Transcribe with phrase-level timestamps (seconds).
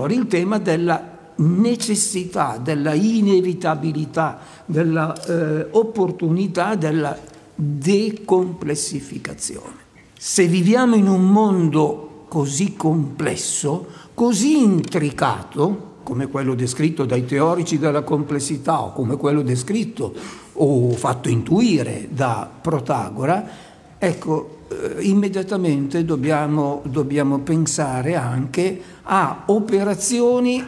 [0.00, 7.14] fuori il tema della necessità, della inevitabilità, della eh, opportunità della
[7.54, 9.74] decomplessificazione.
[10.16, 18.00] Se viviamo in un mondo così complesso, così intricato, come quello descritto dai teorici della
[18.00, 20.14] complessità o come quello descritto
[20.54, 23.46] o fatto intuire da Protagora,
[23.98, 24.59] ecco,
[25.00, 30.64] immediatamente dobbiamo, dobbiamo pensare anche a operazioni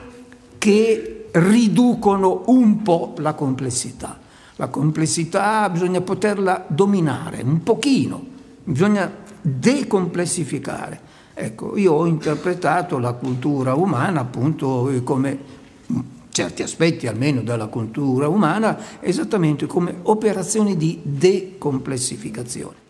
[0.58, 4.18] che riducono un po' la complessità.
[4.56, 8.24] La complessità bisogna poterla dominare un pochino,
[8.64, 11.10] bisogna decomplessificare.
[11.34, 15.60] Ecco, io ho interpretato la cultura umana appunto come
[16.30, 22.81] certi aspetti almeno della cultura umana esattamente come operazioni di decomplessificazione.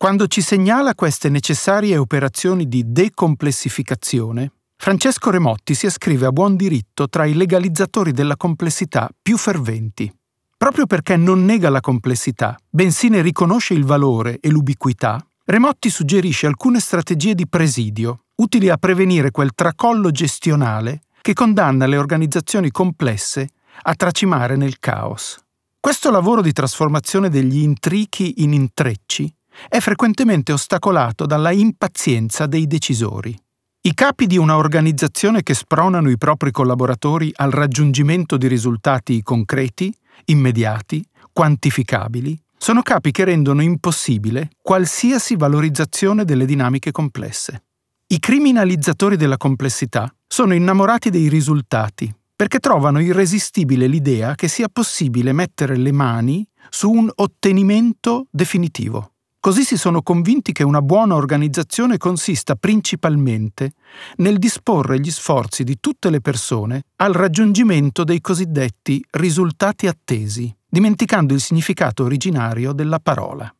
[0.00, 7.06] Quando ci segnala queste necessarie operazioni di decomplessificazione, Francesco Remotti si ascrive a buon diritto
[7.10, 10.10] tra i legalizzatori della complessità più ferventi.
[10.56, 16.46] Proprio perché non nega la complessità, bensì ne riconosce il valore e l'ubiquità, Remotti suggerisce
[16.46, 23.50] alcune strategie di presidio, utili a prevenire quel tracollo gestionale che condanna le organizzazioni complesse
[23.82, 25.36] a tracimare nel caos.
[25.78, 29.30] Questo lavoro di trasformazione degli intrichi in intrecci
[29.68, 33.36] è frequentemente ostacolato dalla impazienza dei decisori.
[33.82, 39.92] I capi di una organizzazione che spronano i propri collaboratori al raggiungimento di risultati concreti,
[40.26, 47.62] immediati, quantificabili, sono capi che rendono impossibile qualsiasi valorizzazione delle dinamiche complesse.
[48.08, 55.32] I criminalizzatori della complessità sono innamorati dei risultati perché trovano irresistibile l'idea che sia possibile
[55.32, 59.09] mettere le mani su un ottenimento definitivo.
[59.40, 63.72] Così si sono convinti che una buona organizzazione consista principalmente
[64.16, 71.32] nel disporre gli sforzi di tutte le persone al raggiungimento dei cosiddetti risultati attesi, dimenticando
[71.32, 73.50] il significato originario della parola.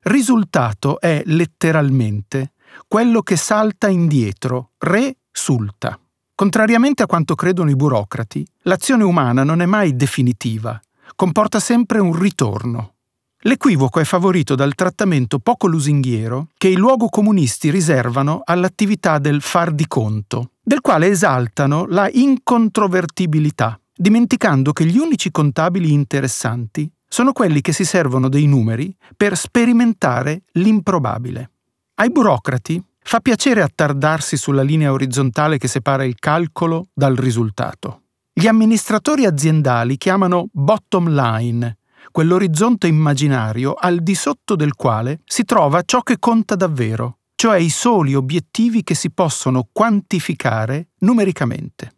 [0.00, 2.54] Risultato è letteralmente
[2.88, 6.00] quello che salta indietro, resulta.
[6.34, 10.80] Contrariamente a quanto credono i burocrati, l'azione umana non è mai definitiva,
[11.14, 12.94] comporta sempre un ritorno,
[13.42, 19.86] L'equivoco è favorito dal trattamento poco lusinghiero che i luogocomunisti riservano all'attività del far di
[19.86, 27.72] conto, del quale esaltano la incontrovertibilità, dimenticando che gli unici contabili interessanti sono quelli che
[27.72, 31.50] si servono dei numeri per sperimentare l'improbabile.
[31.94, 38.02] Ai burocrati fa piacere attardarsi sulla linea orizzontale che separa il calcolo dal risultato.
[38.32, 41.77] Gli amministratori aziendali chiamano bottom line
[42.10, 47.70] quell'orizzonte immaginario al di sotto del quale si trova ciò che conta davvero, cioè i
[47.70, 51.96] soli obiettivi che si possono quantificare numericamente.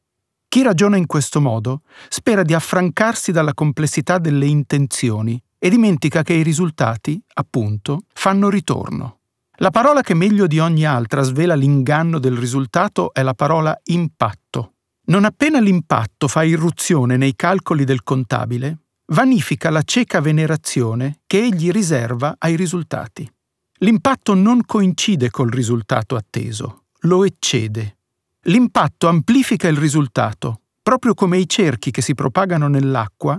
[0.49, 6.33] Chi ragiona in questo modo spera di affrancarsi dalla complessità delle intenzioni e dimentica che
[6.33, 9.19] i risultati, appunto, fanno ritorno.
[9.59, 14.73] La parola che meglio di ogni altra svela l'inganno del risultato è la parola impatto.
[15.07, 18.79] Non appena l'impatto fa irruzione nei calcoli del contabile,
[19.11, 23.31] vanifica la cieca venerazione che egli riserva ai risultati.
[23.79, 27.97] L'impatto non coincide col risultato atteso, lo eccede.
[28.43, 33.39] L'impatto amplifica il risultato, proprio come i cerchi che si propagano nell'acqua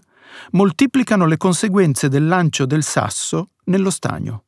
[0.52, 4.46] moltiplicano le conseguenze del lancio del sasso nello stagno.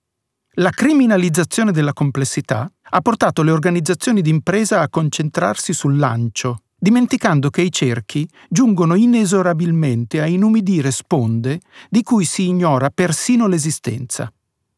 [0.57, 7.61] La criminalizzazione della complessità ha portato le organizzazioni d'impresa a concentrarsi sul lancio, dimenticando che
[7.61, 14.29] i cerchi giungono inesorabilmente a inumidire sponde di cui si ignora persino l'esistenza.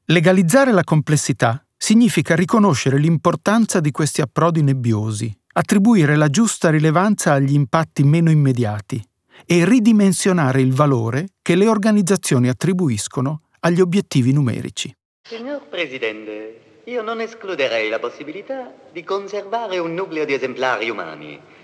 [0.06, 7.56] Legalizzare la complessità significa riconoscere l'importanza di questi approdi nebbiosi, attribuire la giusta rilevanza agli
[7.56, 9.04] impatti meno immediati
[9.44, 14.96] e ridimensionare il valore che le organizzazioni attribuiscono agli obiettivi numerici.
[15.24, 21.64] Signor Presidente, io non escluderei la possibilità di conservare un nucleo di esemplari umani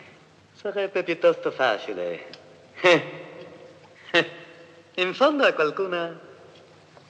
[0.62, 2.28] Sarebbe piuttosto facile.
[4.94, 6.20] In fondo a qualcuna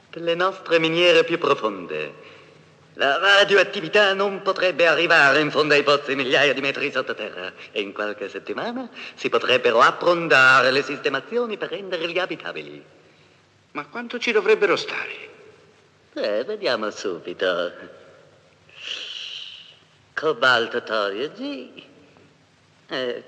[0.10, 2.14] delle nostre miniere più profonde.
[2.94, 7.92] La radioattività non potrebbe arrivare in fondo ai pozzi migliaia di metri sottoterra e in
[7.92, 12.82] qualche settimana si potrebbero approndare le sistemazioni per renderli abitabili.
[13.72, 15.30] Ma quanto ci dovrebbero stare?
[16.14, 17.72] Eh, vediamo subito.
[20.14, 21.84] Cobalto, torio G.
[22.88, 23.24] Eh,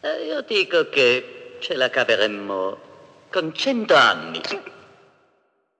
[0.00, 2.78] eh, io dico che ce la caveremmo
[3.30, 4.40] con cento anni.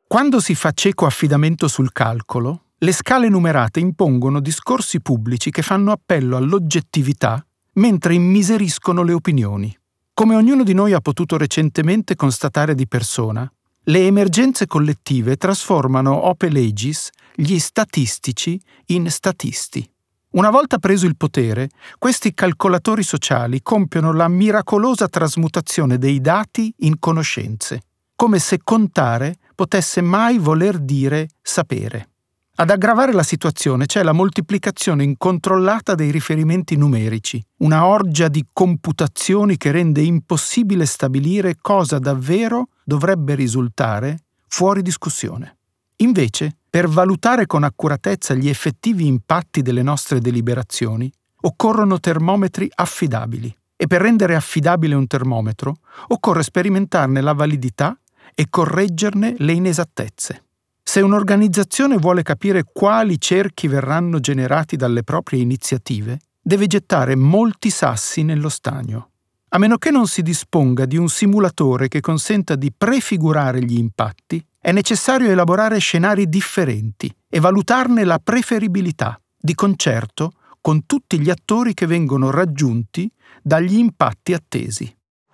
[0.06, 5.92] Quando si fa cieco affidamento sul calcolo, le scale numerate impongono discorsi pubblici che fanno
[5.92, 7.44] appello all'oggettività
[7.74, 9.78] mentre immiseriscono le opinioni.
[10.12, 13.50] Come ognuno di noi ha potuto recentemente constatare di persona,
[13.84, 19.88] le emergenze collettive trasformano ope legis gli statistici in statisti.
[20.32, 27.00] Una volta preso il potere, questi calcolatori sociali compiono la miracolosa trasmutazione dei dati in
[27.00, 27.82] conoscenze,
[28.14, 32.10] come se contare potesse mai voler dire sapere.
[32.54, 39.56] Ad aggravare la situazione c'è la moltiplicazione incontrollata dei riferimenti numerici, una orgia di computazioni
[39.56, 45.56] che rende impossibile stabilire cosa davvero dovrebbe risultare fuori discussione.
[45.96, 51.12] Invece, per valutare con accuratezza gli effettivi impatti delle nostre deliberazioni,
[51.42, 55.78] occorrono termometri affidabili e per rendere affidabile un termometro
[56.08, 57.98] occorre sperimentarne la validità
[58.34, 60.44] e correggerne le inesattezze.
[60.82, 68.22] Se un'organizzazione vuole capire quali cerchi verranno generati dalle proprie iniziative, deve gettare molti sassi
[68.22, 69.08] nello stagno.
[69.48, 74.44] A meno che non si disponga di un simulatore che consenta di prefigurare gli impatti,
[74.62, 81.72] è necessario elaborare scenari differenti e valutarne la preferibilità, di concerto con tutti gli attori
[81.72, 83.10] che vengono raggiunti
[83.42, 84.84] dagli impatti attesi.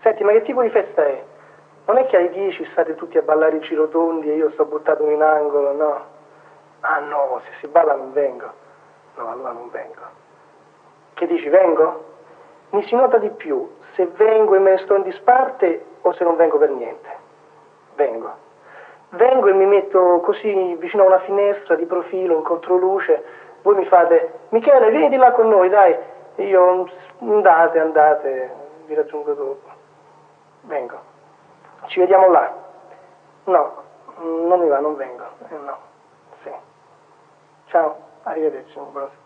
[0.01, 1.25] Senti, ma che tipo di festa è?
[1.87, 5.03] Non è che ai 10 state tutti a ballare i girotondi e io sto buttato
[5.11, 6.05] in angolo, no?
[6.81, 8.53] Ah no, se si balla non vengo.
[9.17, 10.03] No, allora non vengo.
[11.15, 12.15] Che dici, vengo?
[12.71, 16.23] Mi si nota di più se vengo e me ne sto in disparte o se
[16.23, 17.09] non vengo per niente.
[17.97, 18.46] Vengo.
[19.17, 23.23] Vengo e mi metto così vicino a una finestra di profilo, in controluce.
[23.63, 25.97] Voi mi fate, Michele, vieni di là con noi, dai.
[26.37, 26.89] E io,
[27.21, 28.51] andate, andate,
[28.87, 29.69] vi raggiungo dopo.
[30.63, 31.01] Vengo.
[31.87, 32.53] Ci vediamo là.
[33.45, 33.83] No,
[34.21, 35.25] non mi va, non vengo.
[35.49, 35.79] Eh, no.
[36.43, 36.51] Sì.
[37.69, 38.75] Ciao, arrivederci.
[38.75, 39.25] Buonasera.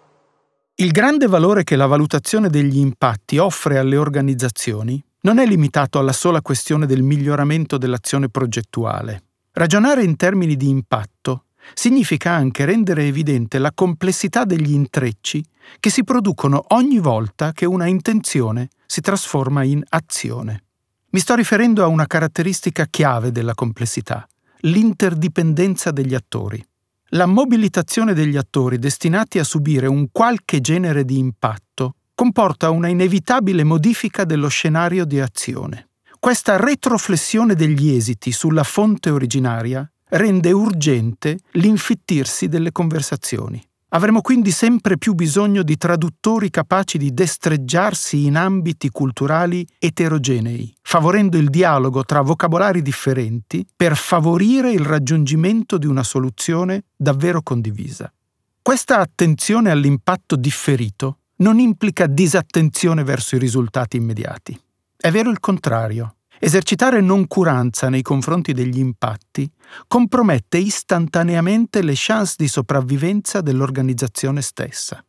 [0.77, 6.13] Il grande valore che la valutazione degli impatti offre alle organizzazioni non è limitato alla
[6.13, 9.25] sola questione del miglioramento dell'azione progettuale.
[9.61, 15.45] Ragionare in termini di impatto significa anche rendere evidente la complessità degli intrecci
[15.79, 20.65] che si producono ogni volta che una intenzione si trasforma in azione.
[21.11, 24.27] Mi sto riferendo a una caratteristica chiave della complessità,
[24.61, 26.67] l'interdipendenza degli attori.
[27.09, 33.65] La mobilitazione degli attori destinati a subire un qualche genere di impatto comporta una inevitabile
[33.65, 35.90] modifica dello scenario di azione.
[36.21, 43.59] Questa retroflessione degli esiti sulla fonte originaria rende urgente l'infittirsi delle conversazioni.
[43.93, 51.39] Avremo quindi sempre più bisogno di traduttori capaci di destreggiarsi in ambiti culturali eterogenei, favorendo
[51.39, 58.13] il dialogo tra vocabolari differenti per favorire il raggiungimento di una soluzione davvero condivisa.
[58.61, 64.61] Questa attenzione all'impatto differito non implica disattenzione verso i risultati immediati.
[65.03, 66.17] È vero il contrario.
[66.39, 69.51] Esercitare noncuranza nei confronti degli impatti
[69.89, 75.03] compromette istantaneamente le chance di sopravvivenza dell'organizzazione stessa.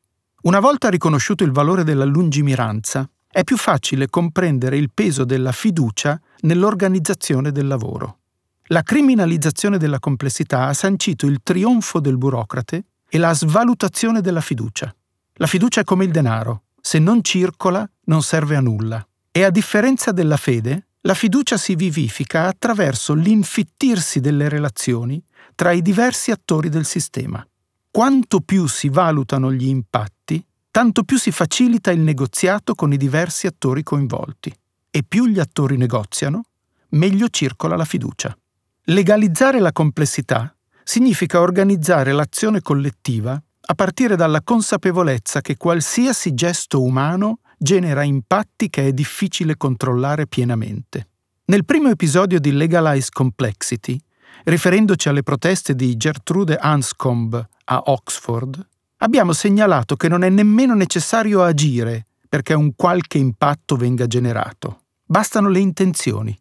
[0.44, 6.18] Una volta riconosciuto il valore della lungimiranza, è più facile comprendere il peso della fiducia
[6.42, 8.20] nell'organizzazione del lavoro.
[8.68, 14.94] La criminalizzazione della complessità ha sancito il trionfo del burocrate e la svalutazione della fiducia.
[15.34, 19.06] La fiducia è come il denaro, se non circola non serve a nulla.
[19.34, 25.24] E a differenza della fede, la fiducia si vivifica attraverso l'infittirsi delle relazioni
[25.56, 27.46] tra i diversi attori del sistema.
[27.90, 33.48] Quanto più si valutano gli impatti, tanto più si facilita il negoziato con i diversi
[33.48, 34.54] attori coinvolti.
[34.90, 36.44] E più gli attori negoziano,
[36.90, 38.38] meglio circola la fiducia.
[38.86, 47.40] Legalizzare la complessità significa organizzare l'azione collettiva a partire dalla consapevolezza che qualsiasi gesto umano
[47.63, 51.10] genera impatti che è difficile controllare pienamente.
[51.46, 54.00] Nel primo episodio di Legalize Complexity,
[54.46, 61.44] riferendoci alle proteste di Gertrude Anscombe a Oxford, abbiamo segnalato che non è nemmeno necessario
[61.44, 64.86] agire perché un qualche impatto venga generato.
[65.06, 66.36] Bastano le intenzioni.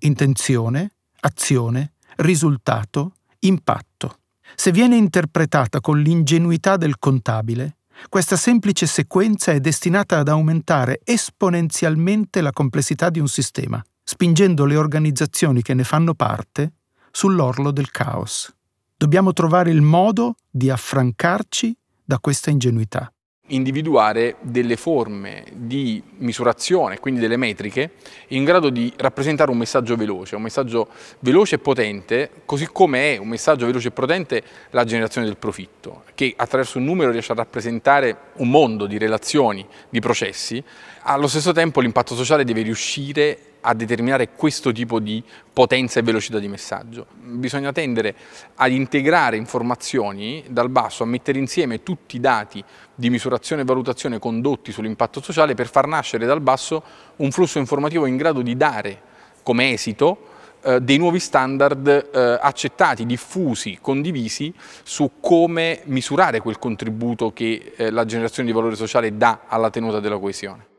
[0.00, 4.20] Intenzione, azione, risultato, impatto.
[4.54, 7.76] Se viene interpretata con l'ingenuità del contabile,
[8.08, 14.76] questa semplice sequenza è destinata ad aumentare esponenzialmente la complessità di un sistema, spingendo le
[14.76, 16.72] organizzazioni che ne fanno parte
[17.10, 18.54] sull'orlo del caos.
[18.96, 23.12] Dobbiamo trovare il modo di affrancarci da questa ingenuità.
[23.52, 27.92] Individuare delle forme di misurazione, quindi delle metriche,
[28.28, 30.88] in grado di rappresentare un messaggio veloce, un messaggio
[31.20, 36.04] veloce e potente, così come è un messaggio veloce e potente la generazione del profitto,
[36.14, 40.62] che attraverso un numero riesce a rappresentare un mondo di relazioni, di processi,
[41.02, 46.38] allo stesso tempo l'impatto sociale deve riuscire a determinare questo tipo di potenza e velocità
[46.38, 47.06] di messaggio.
[47.20, 48.14] Bisogna tendere
[48.56, 52.62] ad integrare informazioni dal basso, a mettere insieme tutti i dati
[52.94, 56.82] di misurazione e valutazione condotti sull'impatto sociale per far nascere dal basso
[57.16, 59.10] un flusso informativo in grado di dare
[59.42, 60.30] come esito
[60.62, 67.90] eh, dei nuovi standard eh, accettati, diffusi, condivisi su come misurare quel contributo che eh,
[67.90, 70.70] la generazione di valore sociale dà alla tenuta della coesione.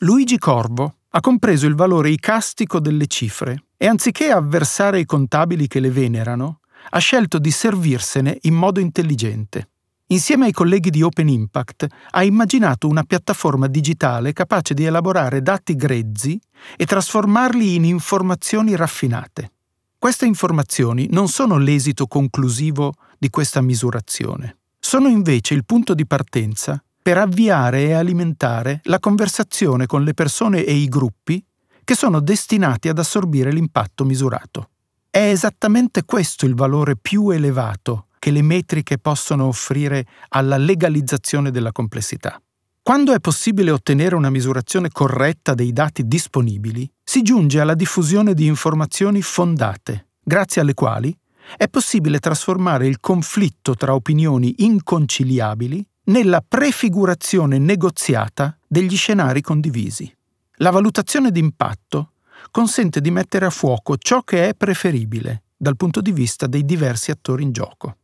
[0.00, 5.80] Luigi Corvo ha compreso il valore icastico delle cifre e anziché avversare i contabili che
[5.80, 6.60] le venerano,
[6.90, 9.70] ha scelto di servirsene in modo intelligente.
[10.08, 15.74] Insieme ai colleghi di Open Impact ha immaginato una piattaforma digitale capace di elaborare dati
[15.74, 16.38] grezzi
[16.76, 19.52] e trasformarli in informazioni raffinate.
[19.98, 26.80] Queste informazioni non sono l'esito conclusivo di questa misurazione, sono invece il punto di partenza
[27.06, 31.40] per avviare e alimentare la conversazione con le persone e i gruppi
[31.84, 34.70] che sono destinati ad assorbire l'impatto misurato.
[35.08, 41.70] È esattamente questo il valore più elevato che le metriche possono offrire alla legalizzazione della
[41.70, 42.42] complessità.
[42.82, 48.46] Quando è possibile ottenere una misurazione corretta dei dati disponibili, si giunge alla diffusione di
[48.46, 51.16] informazioni fondate, grazie alle quali
[51.56, 60.12] è possibile trasformare il conflitto tra opinioni inconciliabili nella prefigurazione negoziata degli scenari condivisi.
[60.56, 62.12] La valutazione d'impatto
[62.50, 67.10] consente di mettere a fuoco ciò che è preferibile dal punto di vista dei diversi
[67.10, 67.96] attori in gioco.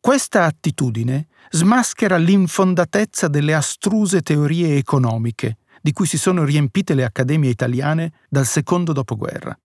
[0.00, 7.50] Questa attitudine smaschera l'infondatezza delle astruse teorie economiche di cui si sono riempite le accademie
[7.50, 9.56] italiane dal secondo dopoguerra.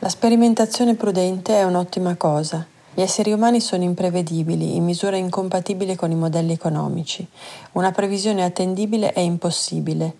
[0.00, 6.10] La sperimentazione prudente è un'ottima cosa gli esseri umani sono imprevedibili, in misura incompatibile con
[6.10, 7.26] i modelli economici.
[7.72, 10.14] Una previsione attendibile è impossibile.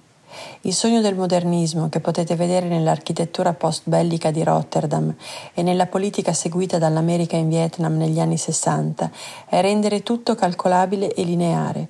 [0.62, 5.12] Il sogno del modernismo, che potete vedere nell'architettura post-bellica di Rotterdam
[5.52, 9.10] e nella politica seguita dall'America in Vietnam negli anni Sessanta,
[9.48, 11.88] è rendere tutto calcolabile e lineare.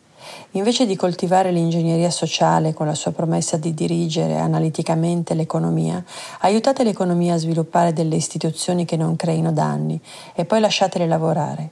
[0.52, 6.02] Invece di coltivare l'ingegneria sociale con la sua promessa di dirigere analiticamente l'economia,
[6.40, 10.00] aiutate l'economia a sviluppare delle istituzioni che non creino danni
[10.34, 11.70] e poi lasciatele lavorare.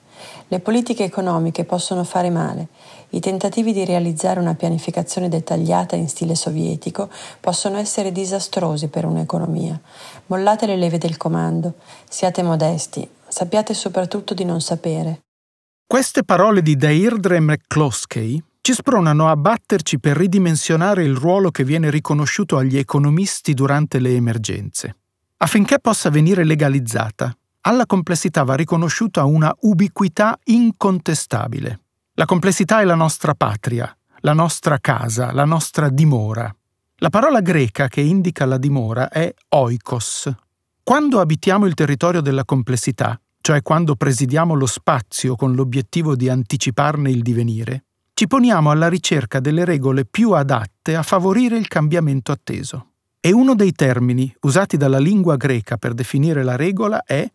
[0.48, 2.68] Le politiche economiche possono fare male.
[3.10, 7.08] I tentativi di realizzare una pianificazione dettagliata in stile sovietico
[7.40, 9.80] possono essere disastrosi per un'economia.
[10.26, 11.74] Mollate le leve del comando,
[12.08, 15.20] siate modesti, sappiate soprattutto di non sapere.
[15.90, 21.88] Queste parole di Deirdre McCloskey ci spronano a batterci per ridimensionare il ruolo che viene
[21.88, 24.96] riconosciuto agli economisti durante le emergenze.
[25.38, 31.80] Affinché possa venire legalizzata, alla complessità va riconosciuta una ubiquità incontestabile.
[32.16, 36.54] La complessità è la nostra patria, la nostra casa, la nostra dimora.
[36.96, 40.30] La parola greca che indica la dimora è oikos.
[40.82, 43.18] Quando abitiamo il territorio della complessità,
[43.48, 49.40] cioè quando presidiamo lo spazio con l'obiettivo di anticiparne il divenire, ci poniamo alla ricerca
[49.40, 52.88] delle regole più adatte a favorire il cambiamento atteso.
[53.18, 57.26] E uno dei termini usati dalla lingua greca per definire la regola è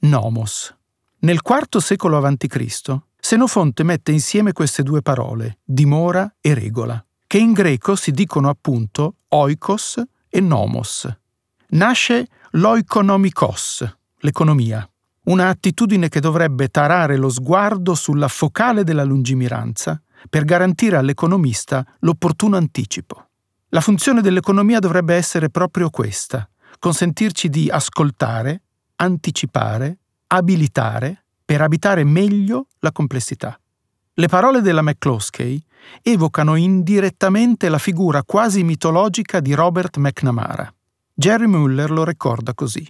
[0.00, 0.74] nomos.
[1.20, 2.96] Nel IV secolo a.C.
[3.20, 9.14] Senofonte mette insieme queste due parole, dimora e regola, che in greco si dicono appunto
[9.28, 11.08] oikos e nomos.
[11.68, 14.84] Nasce l'oikonomikos, l'economia,
[15.30, 22.56] una attitudine che dovrebbe tarare lo sguardo sulla focale della lungimiranza per garantire all'economista l'opportuno
[22.56, 23.26] anticipo.
[23.68, 26.48] La funzione dell'economia dovrebbe essere proprio questa,
[26.80, 28.62] consentirci di ascoltare,
[28.96, 33.58] anticipare, abilitare per abitare meglio la complessità.
[34.14, 35.62] Le parole della McCloskey
[36.02, 40.72] evocano indirettamente la figura quasi mitologica di Robert McNamara.
[41.14, 42.84] Jerry Muller lo ricorda così.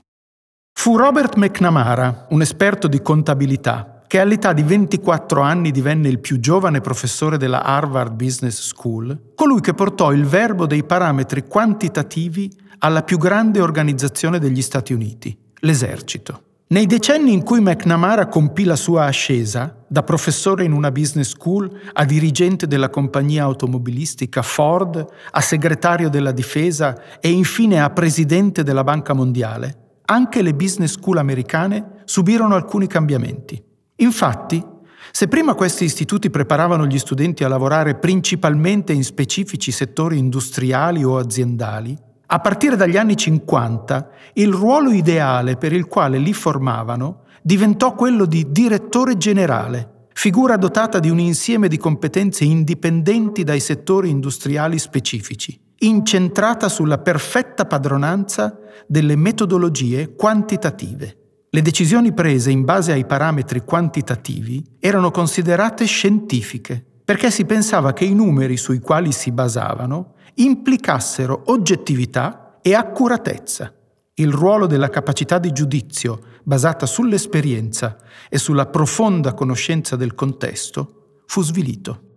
[0.80, 6.40] Fu Robert McNamara, un esperto di contabilità, che all'età di 24 anni divenne il più
[6.40, 13.02] giovane professore della Harvard Business School, colui che portò il verbo dei parametri quantitativi alla
[13.02, 16.44] più grande organizzazione degli Stati Uniti, l'esercito.
[16.68, 21.70] Nei decenni in cui McNamara compì la sua ascesa, da professore in una business school
[21.92, 28.82] a dirigente della compagnia automobilistica Ford, a segretario della difesa e infine a presidente della
[28.82, 33.62] Banca Mondiale, anche le business school americane subirono alcuni cambiamenti.
[33.96, 34.78] Infatti,
[35.12, 41.16] Se prima questi istituti preparavano gli studenti a lavorare principalmente in specifici settori industriali o
[41.16, 47.94] aziendali, a partire dagli anni 50 il ruolo ideale per il quale li formavano diventò
[47.94, 54.78] quello di direttore generale, figura dotata di un insieme di competenze indipendenti dai settori industriali
[54.78, 61.16] specifici, incentrata sulla perfetta padronanza delle metodologie quantitative.
[61.48, 68.04] Le decisioni prese in base ai parametri quantitativi erano considerate scientifiche, perché si pensava che
[68.04, 73.72] i numeri sui quali si basavano implicassero oggettività e accuratezza.
[74.14, 77.96] Il ruolo della capacità di giudizio basata sull'esperienza
[78.28, 82.09] e sulla profonda conoscenza del contesto fu svilito.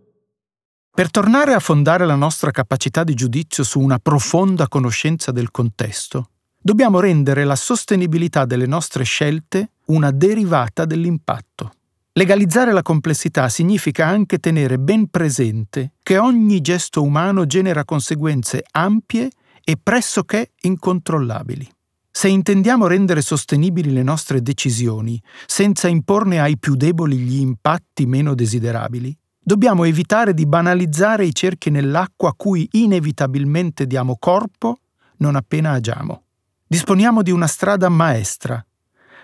[0.96, 6.30] Per tornare a fondare la nostra capacità di giudizio su una profonda conoscenza del contesto,
[6.62, 11.72] dobbiamo rendere la sostenibilità delle nostre scelte una derivata dell'impatto.
[12.12, 19.32] Legalizzare la complessità significa anche tenere ben presente che ogni gesto umano genera conseguenze ampie
[19.64, 21.68] e pressoché incontrollabili.
[22.12, 28.36] Se intendiamo rendere sostenibili le nostre decisioni senza imporne ai più deboli gli impatti meno
[28.36, 34.80] desiderabili, dobbiamo evitare di banalizzare i cerchi nell'acqua a cui inevitabilmente diamo corpo
[35.18, 36.24] non appena agiamo.
[36.66, 38.66] Disponiamo di una strada maestra.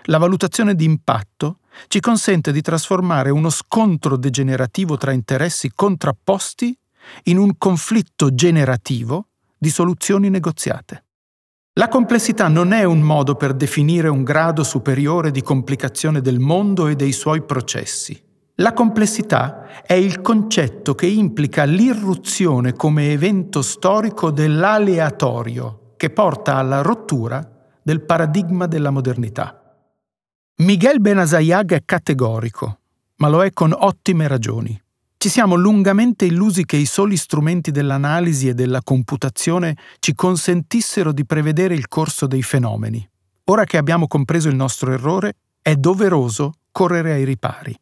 [0.04, 1.58] La valutazione di impatto
[1.88, 6.76] ci consente di trasformare uno scontro degenerativo tra interessi contrapposti
[7.24, 11.04] in un conflitto generativo di soluzioni negoziate.
[11.74, 16.88] La complessità non è un modo per definire un grado superiore di complicazione del mondo
[16.88, 18.29] e dei suoi processi.
[18.60, 26.82] La complessità è il concetto che implica l'irruzione come evento storico dell'aleatorio che porta alla
[26.82, 27.40] rottura
[27.82, 29.78] del paradigma della modernità.
[30.56, 32.80] Miguel Benazayag è categorico,
[33.16, 34.78] ma lo è con ottime ragioni.
[35.16, 41.24] Ci siamo lungamente illusi che i soli strumenti dell'analisi e della computazione ci consentissero di
[41.24, 43.08] prevedere il corso dei fenomeni.
[43.44, 47.74] Ora che abbiamo compreso il nostro errore, è doveroso correre ai ripari.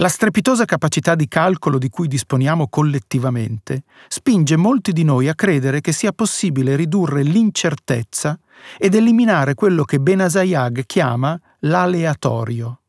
[0.00, 5.82] La strepitosa capacità di calcolo di cui disponiamo collettivamente spinge molti di noi a credere
[5.82, 8.38] che sia possibile ridurre l'incertezza
[8.78, 12.80] ed eliminare quello che Benazayag chiama l'aleatorio.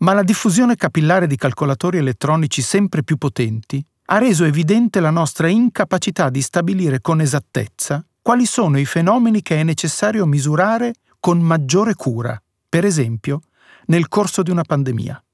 [0.00, 5.48] Ma la diffusione capillare di calcolatori elettronici sempre più potenti ha reso evidente la nostra
[5.48, 11.94] incapacità di stabilire con esattezza quali sono i fenomeni che è necessario misurare con maggiore
[11.94, 13.40] cura, per esempio
[13.86, 15.24] nel corso di una pandemia.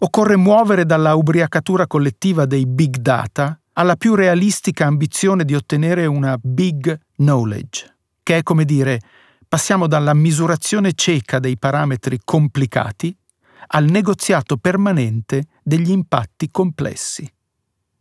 [0.00, 6.36] Occorre muovere dalla ubriacatura collettiva dei big data alla più realistica ambizione di ottenere una
[6.40, 9.00] big knowledge, che è come dire
[9.46, 13.16] passiamo dalla misurazione cieca dei parametri complicati
[13.68, 17.32] al negoziato permanente degli impatti complessi.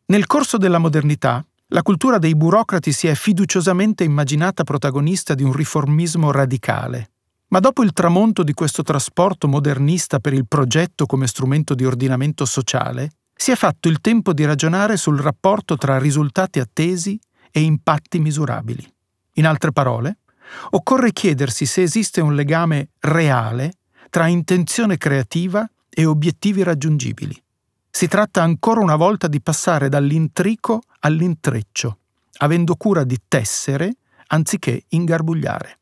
[0.06, 5.54] Nel corso della modernità, la cultura dei burocrati si è fiduciosamente immaginata protagonista di un
[5.54, 7.13] riformismo radicale,
[7.54, 12.46] ma dopo il tramonto di questo trasporto modernista per il progetto come strumento di ordinamento
[12.46, 17.20] sociale, si è fatto il tempo di ragionare sul rapporto tra risultati attesi
[17.52, 18.92] e impatti misurabili.
[19.34, 20.18] In altre parole,
[20.72, 23.74] occorre chiedersi se esiste un legame reale
[24.10, 27.40] tra intenzione creativa e obiettivi raggiungibili.
[27.88, 32.00] Si tratta ancora una volta di passare dall'intrico all'intreccio,
[32.38, 35.78] avendo cura di tessere anziché ingarbugliare.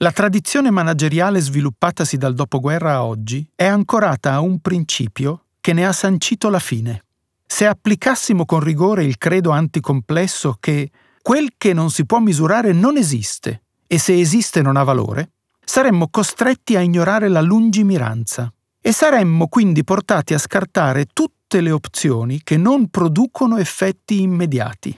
[0.00, 5.84] La tradizione manageriale sviluppatasi dal dopoguerra a oggi è ancorata a un principio che ne
[5.84, 7.04] ha sancito la fine.
[7.44, 12.96] Se applicassimo con rigore il credo anticomplesso che quel che non si può misurare non
[12.96, 15.32] esiste e se esiste non ha valore,
[15.64, 22.40] saremmo costretti a ignorare la lungimiranza e saremmo quindi portati a scartare tutte le opzioni
[22.44, 24.96] che non producono effetti immediati.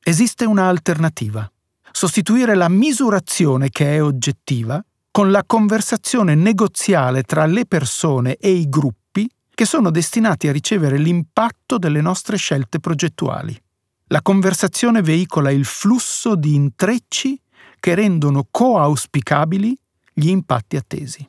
[0.00, 1.50] Esiste un'alternativa
[1.92, 8.68] sostituire la misurazione che è oggettiva con la conversazione negoziale tra le persone e i
[8.68, 13.60] gruppi che sono destinati a ricevere l'impatto delle nostre scelte progettuali.
[14.08, 17.40] La conversazione veicola il flusso di intrecci
[17.80, 19.76] che rendono coauspicabili
[20.12, 21.28] gli impatti attesi.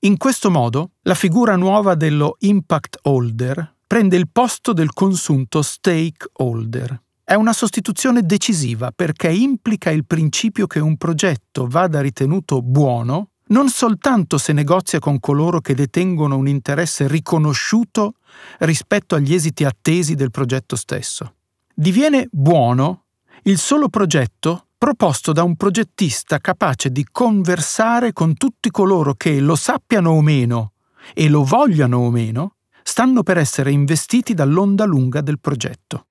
[0.00, 7.00] In questo modo, la figura nuova dello impact holder prende il posto del consunto stakeholder
[7.32, 13.70] è una sostituzione decisiva perché implica il principio che un progetto vada ritenuto buono non
[13.70, 18.16] soltanto se negozia con coloro che detengono un interesse riconosciuto
[18.58, 21.36] rispetto agli esiti attesi del progetto stesso.
[21.72, 23.04] Diviene buono
[23.44, 29.56] il solo progetto proposto da un progettista capace di conversare con tutti coloro che lo
[29.56, 30.72] sappiano o meno
[31.14, 36.04] e lo vogliano o meno stanno per essere investiti dall'onda lunga del progetto.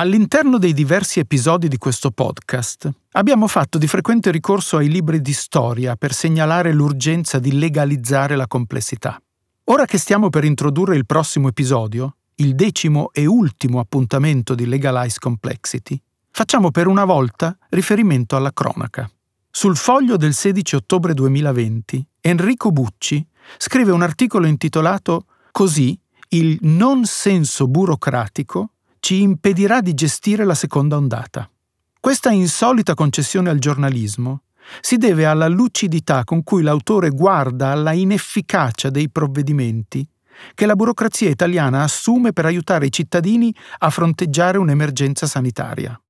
[0.00, 5.32] All'interno dei diversi episodi di questo podcast abbiamo fatto di frequente ricorso ai libri di
[5.32, 9.20] storia per segnalare l'urgenza di legalizzare la complessità.
[9.64, 15.18] Ora che stiamo per introdurre il prossimo episodio, il decimo e ultimo appuntamento di Legalize
[15.18, 19.10] Complexity, facciamo per una volta riferimento alla cronaca.
[19.50, 27.04] Sul foglio del 16 ottobre 2020, Enrico Bucci scrive un articolo intitolato Così il non
[27.04, 31.50] senso burocratico ci impedirà di gestire la seconda ondata.
[32.00, 34.42] Questa insolita concessione al giornalismo
[34.80, 40.06] si deve alla lucidità con cui l'autore guarda alla inefficacia dei provvedimenti
[40.54, 46.00] che la burocrazia italiana assume per aiutare i cittadini a fronteggiare un'emergenza sanitaria.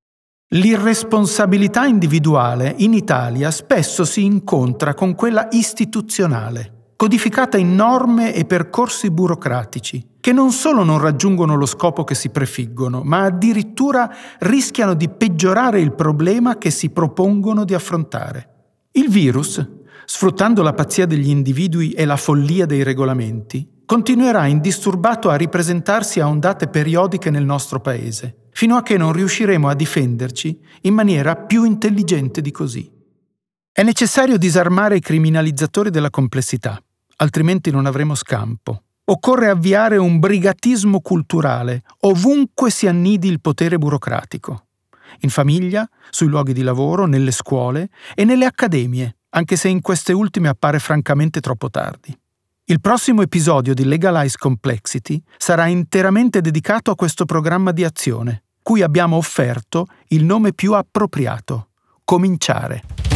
[0.53, 9.13] L'irresponsabilità individuale in Italia spesso si incontra con quella istituzionale codificata in norme e percorsi
[9.13, 15.09] burocratici, che non solo non raggiungono lo scopo che si prefiggono, ma addirittura rischiano di
[15.09, 18.83] peggiorare il problema che si propongono di affrontare.
[18.91, 19.67] Il virus,
[20.05, 26.29] sfruttando la pazzia degli individui e la follia dei regolamenti, continuerà indisturbato a ripresentarsi a
[26.29, 31.65] ondate periodiche nel nostro Paese, fino a che non riusciremo a difenderci in maniera più
[31.65, 32.93] intelligente di così.
[33.73, 36.79] È necessario disarmare i criminalizzatori della complessità,
[37.17, 38.83] altrimenti non avremo scampo.
[39.11, 44.67] Occorre avviare un brigatismo culturale ovunque si annidi il potere burocratico.
[45.21, 50.13] In famiglia, sui luoghi di lavoro, nelle scuole e nelle accademie, anche se in queste
[50.13, 52.15] ultime appare francamente troppo tardi.
[52.65, 58.83] Il prossimo episodio di Legalize Complexity sarà interamente dedicato a questo programma di azione, cui
[58.83, 61.69] abbiamo offerto il nome più appropriato,
[62.05, 63.08] Cominciare.